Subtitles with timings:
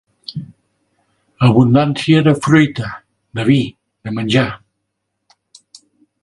[1.47, 2.89] Abundància de fruita,
[3.41, 3.59] de vi,
[4.09, 4.49] de menjar.